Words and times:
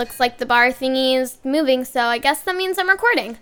Looks 0.00 0.18
like 0.18 0.38
the 0.38 0.46
bar 0.46 0.68
thingy 0.68 1.14
is 1.14 1.36
moving, 1.44 1.84
so 1.84 2.04
I 2.04 2.16
guess 2.16 2.40
that 2.40 2.56
means 2.56 2.78
I'm 2.78 2.88
recording. 2.88 3.36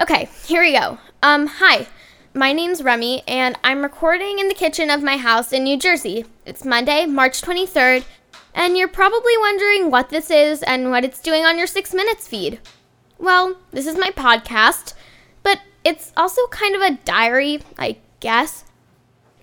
Okay, 0.00 0.30
here 0.46 0.62
we 0.62 0.72
go. 0.72 0.96
Um, 1.22 1.46
hi. 1.46 1.86
My 2.32 2.54
name's 2.54 2.82
Remy, 2.82 3.24
and 3.28 3.58
I'm 3.62 3.82
recording 3.82 4.38
in 4.38 4.48
the 4.48 4.54
kitchen 4.54 4.88
of 4.88 5.02
my 5.02 5.18
house 5.18 5.52
in 5.52 5.64
New 5.64 5.76
Jersey. 5.76 6.24
It's 6.46 6.64
Monday, 6.64 7.04
March 7.04 7.42
23rd, 7.42 8.06
and 8.54 8.78
you're 8.78 8.88
probably 8.88 9.36
wondering 9.36 9.90
what 9.90 10.08
this 10.08 10.30
is 10.30 10.62
and 10.62 10.90
what 10.90 11.04
it's 11.04 11.20
doing 11.20 11.44
on 11.44 11.58
your 11.58 11.66
Six 11.66 11.92
Minutes 11.92 12.26
feed. 12.26 12.58
Well, 13.18 13.58
this 13.70 13.86
is 13.86 13.98
my 13.98 14.08
podcast, 14.08 14.94
but 15.42 15.60
it's 15.84 16.10
also 16.16 16.46
kind 16.46 16.74
of 16.74 16.80
a 16.80 16.98
diary, 17.04 17.60
I 17.78 17.98
guess. 18.20 18.64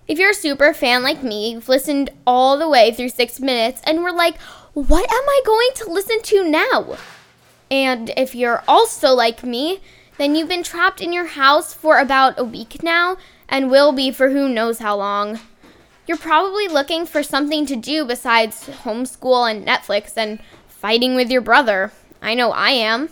If 0.08 0.18
you're 0.18 0.30
a 0.30 0.34
super 0.34 0.74
fan 0.74 1.04
like 1.04 1.22
me, 1.22 1.52
you've 1.52 1.68
listened 1.68 2.10
all 2.26 2.58
the 2.58 2.68
way 2.68 2.92
through 2.92 3.10
six 3.10 3.38
minutes 3.38 3.80
and 3.84 4.02
we're 4.02 4.10
like, 4.10 4.34
what 4.74 5.10
am 5.10 5.28
I 5.28 5.40
going 5.44 5.70
to 5.76 5.90
listen 5.90 6.22
to 6.22 6.48
now? 6.48 6.96
And 7.70 8.12
if 8.16 8.34
you're 8.34 8.62
also 8.68 9.10
like 9.10 9.42
me, 9.42 9.80
then 10.18 10.34
you've 10.34 10.48
been 10.48 10.62
trapped 10.62 11.00
in 11.00 11.12
your 11.12 11.26
house 11.26 11.72
for 11.74 11.98
about 11.98 12.38
a 12.38 12.44
week 12.44 12.82
now 12.82 13.16
and 13.48 13.70
will 13.70 13.92
be 13.92 14.10
for 14.10 14.30
who 14.30 14.48
knows 14.48 14.78
how 14.78 14.96
long. 14.96 15.40
You're 16.06 16.16
probably 16.16 16.68
looking 16.68 17.06
for 17.06 17.22
something 17.22 17.66
to 17.66 17.76
do 17.76 18.04
besides 18.04 18.68
homeschool 18.68 19.50
and 19.50 19.66
Netflix 19.66 20.16
and 20.16 20.40
fighting 20.66 21.14
with 21.14 21.30
your 21.30 21.40
brother. 21.40 21.92
I 22.22 22.34
know 22.34 22.52
I 22.52 22.70
am. 22.70 23.08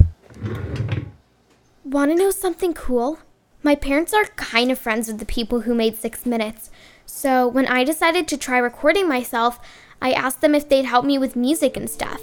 Want 1.84 2.10
to 2.10 2.16
know 2.16 2.30
something 2.30 2.74
cool? 2.74 3.18
My 3.62 3.74
parents 3.74 4.12
are 4.14 4.24
kind 4.36 4.70
of 4.70 4.78
friends 4.78 5.08
with 5.08 5.18
the 5.18 5.26
people 5.26 5.60
who 5.60 5.74
made 5.74 5.96
Six 5.96 6.26
Minutes. 6.26 6.70
So 7.06 7.48
when 7.48 7.66
I 7.66 7.84
decided 7.84 8.28
to 8.28 8.36
try 8.36 8.58
recording 8.58 9.08
myself, 9.08 9.58
I 10.00 10.12
asked 10.12 10.40
them 10.40 10.54
if 10.54 10.68
they'd 10.68 10.84
help 10.84 11.04
me 11.04 11.18
with 11.18 11.36
music 11.36 11.76
and 11.76 11.88
stuff. 11.88 12.22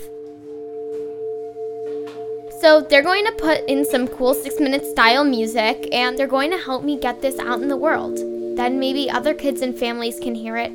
So 2.62 2.82
they're 2.82 3.04
going 3.04 3.26
to 3.26 3.32
put 3.34 3.68
in 3.68 3.86
some 3.86 4.08
cool 4.08 4.34
six 4.34 4.60
minute 4.60 4.86
style 4.86 5.24
music 5.24 5.88
and 5.92 6.18
they're 6.18 6.26
going 6.26 6.52
to 6.52 6.58
help 6.58 6.84
me 6.84 7.00
get 7.00 7.22
this 7.22 7.38
out 7.40 7.62
in 7.62 7.68
the 7.68 7.78
world. 7.78 8.18
Then 8.58 8.80
maybe 8.80 9.10
other 9.10 9.34
kids 9.34 9.62
and 9.62 9.78
families 9.78 10.20
can 10.20 10.34
hear 10.34 10.58
it. 10.58 10.72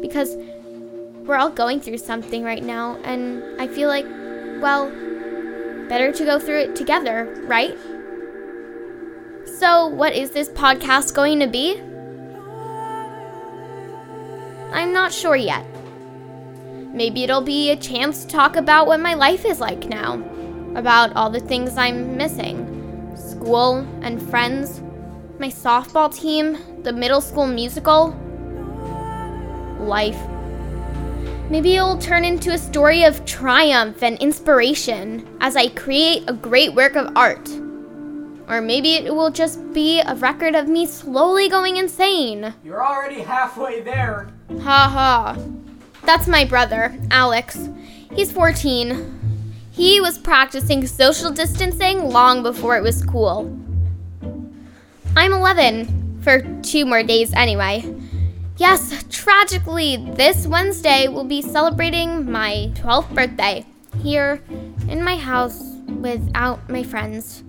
Because 0.00 0.36
we're 1.24 1.36
all 1.36 1.50
going 1.50 1.80
through 1.80 1.98
something 1.98 2.44
right 2.44 2.62
now, 2.62 2.98
and 3.02 3.42
I 3.58 3.66
feel 3.66 3.88
like, 3.88 4.04
well, 4.60 4.90
better 5.88 6.12
to 6.12 6.24
go 6.24 6.38
through 6.38 6.58
it 6.58 6.76
together, 6.76 7.24
right? 7.46 7.78
So, 9.58 9.86
what 9.86 10.14
is 10.14 10.32
this 10.32 10.50
podcast 10.50 11.14
going 11.14 11.40
to 11.40 11.46
be? 11.46 11.80
I'm 14.72 14.92
not 14.92 15.12
sure 15.12 15.36
yet. 15.36 15.64
Maybe 16.94 17.24
it'll 17.24 17.40
be 17.40 17.70
a 17.70 17.76
chance 17.76 18.24
to 18.24 18.30
talk 18.30 18.54
about 18.54 18.86
what 18.86 19.00
my 19.00 19.14
life 19.14 19.44
is 19.44 19.58
like 19.58 19.88
now, 19.88 20.22
about 20.76 21.14
all 21.16 21.28
the 21.28 21.40
things 21.40 21.76
I'm 21.76 22.16
missing 22.16 22.70
school 23.16 23.86
and 24.00 24.22
friends, 24.30 24.80
my 25.38 25.48
softball 25.48 26.14
team, 26.14 26.56
the 26.84 26.92
middle 26.92 27.20
school 27.20 27.46
musical, 27.46 28.10
life. 29.80 30.18
Maybe 31.50 31.76
it'll 31.76 31.98
turn 31.98 32.24
into 32.24 32.52
a 32.52 32.58
story 32.58 33.02
of 33.02 33.24
triumph 33.24 34.02
and 34.02 34.16
inspiration 34.18 35.26
as 35.40 35.56
I 35.56 35.68
create 35.68 36.24
a 36.28 36.32
great 36.32 36.74
work 36.74 36.94
of 36.94 37.16
art. 37.16 37.48
Or 38.48 38.60
maybe 38.60 38.94
it 38.94 39.14
will 39.14 39.30
just 39.30 39.72
be 39.72 40.00
a 40.00 40.14
record 40.14 40.54
of 40.54 40.68
me 40.68 40.86
slowly 40.86 41.48
going 41.48 41.76
insane. 41.76 42.54
You're 42.62 42.84
already 42.84 43.20
halfway 43.20 43.80
there. 43.80 44.28
Ha 44.62 44.88
ha. 44.88 45.36
That's 46.04 46.28
my 46.28 46.44
brother, 46.44 46.94
Alex. 47.10 47.68
He's 48.14 48.30
14. 48.30 49.40
He 49.72 50.00
was 50.00 50.18
practicing 50.18 50.86
social 50.86 51.30
distancing 51.30 52.10
long 52.10 52.42
before 52.42 52.76
it 52.76 52.82
was 52.82 53.04
cool. 53.04 53.58
I'm 55.16 55.32
11, 55.32 56.20
for 56.22 56.40
two 56.62 56.84
more 56.84 57.02
days 57.02 57.32
anyway. 57.32 57.84
Yes, 58.56 59.04
tragically, 59.10 59.96
this 60.14 60.46
Wednesday 60.46 61.08
we'll 61.08 61.24
be 61.24 61.42
celebrating 61.42 62.30
my 62.30 62.70
12th 62.74 63.14
birthday 63.14 63.66
here 64.02 64.42
in 64.88 65.02
my 65.02 65.16
house 65.16 65.60
without 65.86 66.68
my 66.68 66.82
friends. 66.82 67.42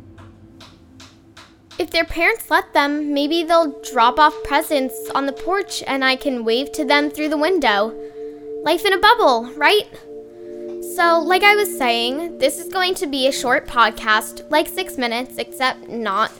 If 1.78 1.92
their 1.92 2.06
parents 2.06 2.50
let 2.50 2.74
them, 2.74 3.14
maybe 3.14 3.44
they'll 3.44 3.80
drop 3.82 4.18
off 4.18 4.34
presents 4.44 5.10
on 5.14 5.26
the 5.26 5.34
porch 5.34 5.84
and 5.86 6.06
I 6.06 6.16
can 6.16 6.46
wave 6.46 6.72
to 6.72 6.86
them 6.86 7.10
through 7.10 7.30
the 7.30 7.38
window. 7.38 7.94
Life 8.66 8.84
in 8.84 8.94
a 8.94 8.98
bubble, 8.98 9.44
right? 9.58 9.88
So, 10.96 11.20
like 11.20 11.44
I 11.44 11.54
was 11.54 11.78
saying, 11.78 12.40
this 12.40 12.58
is 12.58 12.74
going 12.74 12.96
to 12.96 13.06
be 13.06 13.28
a 13.28 13.32
short 13.32 13.68
podcast, 13.68 14.50
like 14.50 14.68
six 14.68 14.98
minutes, 14.98 15.38
except 15.38 15.88
not. 15.88 16.32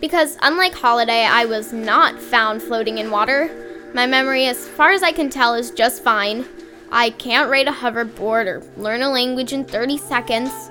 Because 0.00 0.38
unlike 0.42 0.76
Holiday, 0.76 1.24
I 1.24 1.44
was 1.44 1.72
not 1.72 2.20
found 2.20 2.62
floating 2.62 2.98
in 2.98 3.10
water. 3.10 3.90
My 3.94 4.06
memory, 4.06 4.46
as 4.46 4.68
far 4.68 4.92
as 4.92 5.02
I 5.02 5.10
can 5.10 5.28
tell, 5.28 5.54
is 5.54 5.72
just 5.72 6.04
fine. 6.04 6.46
I 6.92 7.10
can't 7.10 7.50
ride 7.50 7.66
a 7.66 7.72
hoverboard 7.72 8.46
or 8.46 8.62
learn 8.76 9.02
a 9.02 9.10
language 9.10 9.52
in 9.52 9.64
30 9.64 9.98
seconds. 9.98 10.70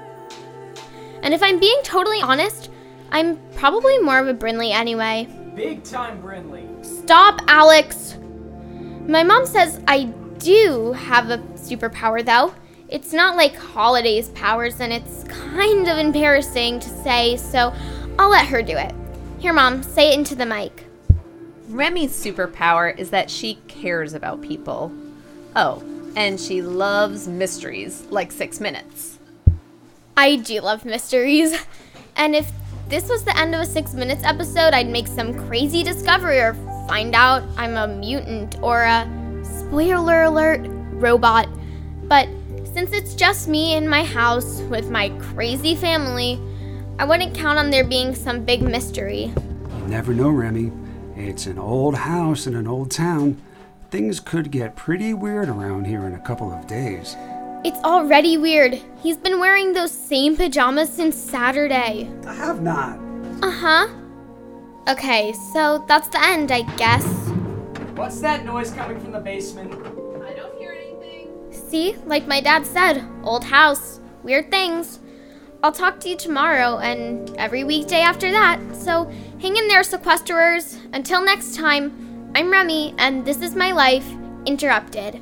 And 1.23 1.33
if 1.33 1.43
I'm 1.43 1.59
being 1.59 1.81
totally 1.83 2.21
honest, 2.21 2.71
I'm 3.11 3.37
probably 3.55 3.99
more 3.99 4.19
of 4.19 4.29
a 4.29 4.33
Brinley 4.33 4.71
anyway. 4.71 5.27
Big 5.57 5.83
time 5.83 6.21
Brinley. 6.21 6.85
Stop, 6.85 7.41
Alex! 7.49 8.15
My 9.07 9.23
mom 9.23 9.45
says 9.45 9.81
I 9.89 10.13
do 10.37 10.93
have 10.93 11.29
a 11.29 11.37
superpower, 11.55 12.23
though. 12.25 12.53
It's 12.87 13.13
not 13.13 13.35
like 13.35 13.55
Holiday's 13.55 14.29
powers, 14.29 14.79
and 14.79 14.93
it's 14.93 15.23
kind 15.23 15.87
of 15.87 15.97
embarrassing 15.97 16.79
to 16.81 16.89
say, 16.89 17.37
so 17.37 17.73
I'll 18.19 18.29
let 18.29 18.45
her 18.47 18.61
do 18.61 18.77
it. 18.77 18.93
Here, 19.39 19.53
Mom, 19.53 19.83
say 19.83 20.11
it 20.11 20.17
into 20.17 20.35
the 20.35 20.45
mic. 20.45 20.85
Remy's 21.67 22.11
superpower 22.11 22.97
is 22.97 23.09
that 23.09 23.29
she 23.29 23.55
cares 23.67 24.13
about 24.13 24.41
people. 24.41 24.91
Oh, 25.55 25.83
and 26.15 26.39
she 26.39 26.61
loves 26.61 27.27
mysteries 27.27 28.05
like 28.09 28.31
six 28.31 28.59
minutes. 28.59 29.17
I 30.15 30.37
do 30.37 30.61
love 30.61 30.85
mysteries. 30.85 31.53
And 32.15 32.35
if 32.35 32.49
this 32.87 33.09
was 33.09 33.25
the 33.25 33.37
end 33.37 33.53
of 33.53 33.61
a 33.61 33.65
six 33.65 33.93
minutes 33.93 34.23
episode, 34.23 34.73
I'd 34.73 34.87
make 34.87 35.07
some 35.07 35.47
crazy 35.47 35.83
discovery 35.83 36.39
or 36.39 36.53
find 36.87 37.13
out 37.13 37.43
I'm 37.57 37.75
a 37.75 37.87
mutant 37.87 38.57
or 38.61 38.83
a 38.83 39.05
spoiler 39.75 40.23
alert 40.23 40.61
robot. 40.93 41.49
But 42.03 42.29
since 42.73 42.93
it's 42.93 43.13
just 43.13 43.49
me 43.49 43.73
in 43.73 43.89
my 43.89 44.05
house 44.05 44.61
with 44.69 44.89
my 44.89 45.09
crazy 45.19 45.75
family, 45.75 46.39
I 46.97 47.03
wouldn't 47.03 47.35
count 47.35 47.59
on 47.59 47.71
there 47.71 47.83
being 47.83 48.15
some 48.15 48.45
big 48.45 48.61
mystery. 48.61 49.33
You 49.77 49.87
never 49.87 50.13
know, 50.13 50.29
Remy. 50.29 50.71
It's 51.17 51.45
an 51.45 51.59
old 51.59 51.93
house 51.93 52.47
in 52.47 52.55
an 52.55 52.67
old 52.67 52.89
town. 52.89 53.35
Things 53.91 54.21
could 54.21 54.49
get 54.49 54.77
pretty 54.77 55.13
weird 55.13 55.49
around 55.49 55.87
here 55.87 56.05
in 56.05 56.13
a 56.13 56.19
couple 56.19 56.53
of 56.53 56.65
days. 56.67 57.17
It's 57.65 57.79
already 57.79 58.37
weird. 58.37 58.79
He's 59.03 59.17
been 59.17 59.41
wearing 59.41 59.73
those 59.73 59.91
same 59.91 60.37
pajamas 60.37 60.89
since 60.89 61.17
Saturday. 61.17 62.09
I 62.25 62.33
have 62.33 62.61
not. 62.61 62.97
Uh 63.43 63.51
huh. 63.51 63.87
Okay, 64.87 65.33
so 65.51 65.83
that's 65.85 66.07
the 66.07 66.23
end, 66.23 66.53
I 66.53 66.61
guess. 66.77 67.24
What's 67.95 68.19
that 68.19 68.43
noise 68.43 68.71
coming 68.71 68.99
from 68.99 69.13
the 69.13 69.21
basement? 69.21 69.71
I 69.73 70.33
don't 70.33 70.57
hear 70.57 70.73
anything. 70.73 71.29
See, 71.49 71.95
like 72.05 72.27
my 72.27 72.41
dad 72.41 72.65
said, 72.65 73.07
old 73.23 73.45
house, 73.45 74.01
weird 74.21 74.51
things. 74.51 74.99
I'll 75.63 75.71
talk 75.71 76.01
to 76.01 76.09
you 76.09 76.17
tomorrow 76.17 76.79
and 76.79 77.33
every 77.37 77.63
weekday 77.63 78.01
after 78.01 78.31
that. 78.31 78.59
So 78.75 79.05
hang 79.39 79.55
in 79.55 79.69
there, 79.69 79.81
sequesterers. 79.81 80.77
Until 80.91 81.23
next 81.23 81.55
time, 81.55 82.31
I'm 82.35 82.51
Remy, 82.51 82.95
and 82.97 83.25
this 83.25 83.41
is 83.41 83.55
my 83.55 83.71
life 83.71 84.05
interrupted. 84.45 85.21